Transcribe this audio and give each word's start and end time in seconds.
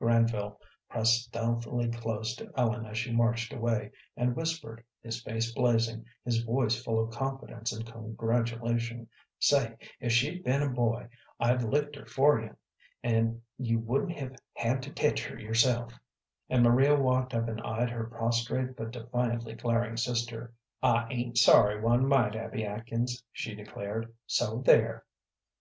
Granville 0.00 0.58
pressed 0.88 1.26
stealthily 1.26 1.88
close 1.92 2.34
to 2.34 2.50
Ellen 2.56 2.86
as 2.86 2.98
she 2.98 3.12
marched 3.14 3.52
away 3.52 3.92
and 4.16 4.34
whispered, 4.34 4.82
his 5.00 5.22
face 5.22 5.52
blazing, 5.52 6.04
his 6.24 6.42
voice 6.42 6.82
full 6.82 7.00
of 7.00 7.12
confidence 7.14 7.70
and 7.72 7.86
congratulation, 7.86 9.06
"Say, 9.38 9.76
if 10.00 10.10
she'd 10.10 10.42
been 10.42 10.60
a 10.60 10.68
boy, 10.70 11.08
I'd 11.38 11.62
licked 11.62 11.94
her 11.94 12.04
for 12.04 12.40
you, 12.42 12.56
and 13.04 13.40
you 13.58 13.78
wouldn't 13.78 14.18
hev 14.18 14.34
had 14.54 14.82
to 14.82 14.92
tech 14.92 15.20
her 15.20 15.38
yourself;" 15.38 15.92
and 16.50 16.64
Maria 16.64 16.96
walked 16.96 17.32
up 17.32 17.46
and 17.46 17.60
eyes 17.60 17.90
her 17.90 18.08
prostrate 18.08 18.74
but 18.76 18.90
defiantly 18.90 19.54
glaring 19.54 19.96
sister 19.98 20.52
"I 20.82 21.06
ain't 21.12 21.38
sorry 21.38 21.80
one 21.80 22.08
mite, 22.08 22.34
Abby 22.34 22.64
Atkins," 22.66 23.22
she 23.30 23.54
declared 23.54 24.12
"so 24.26 24.62
there." 24.64 25.04